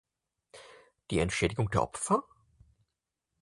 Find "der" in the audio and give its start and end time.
1.69-1.83